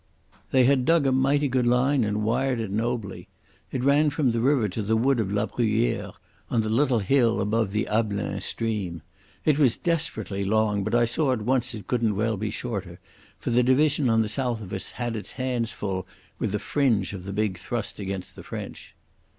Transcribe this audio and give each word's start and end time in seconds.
They 0.49 0.63
had 0.63 0.83
dug 0.85 1.05
a 1.05 1.11
mighty 1.11 1.47
good 1.47 1.67
line 1.67 2.03
and 2.03 2.23
wired 2.23 2.59
it 2.59 2.71
nobly. 2.71 3.27
It 3.71 3.83
ran 3.83 4.09
from 4.09 4.31
the 4.31 4.39
river 4.39 4.67
to 4.67 4.81
the 4.81 4.97
wood 4.97 5.19
of 5.19 5.31
La 5.31 5.45
Bruyere 5.45 6.11
on 6.49 6.61
the 6.61 6.69
little 6.69 6.97
hill 7.01 7.39
above 7.39 7.69
the 7.71 7.85
Ablain 7.87 8.41
stream. 8.41 9.03
It 9.45 9.59
was 9.59 9.77
desperately 9.77 10.43
long, 10.43 10.83
but 10.83 10.95
I 10.95 11.05
saw 11.05 11.33
at 11.33 11.43
once 11.43 11.75
it 11.75 11.85
couldn't 11.85 12.15
well 12.15 12.35
be 12.35 12.49
shorter, 12.49 12.99
for 13.37 13.51
the 13.51 13.61
division 13.61 14.09
on 14.09 14.23
the 14.23 14.27
south 14.27 14.59
of 14.61 14.73
us 14.73 14.93
had 14.93 15.15
its 15.15 15.33
hands 15.33 15.71
full 15.71 16.07
with 16.39 16.51
the 16.53 16.57
fringe 16.57 17.13
of 17.13 17.25
the 17.25 17.31
big 17.31 17.59
thrust 17.59 17.99
against 17.99 18.35
the 18.35 18.41
French. 18.41 18.95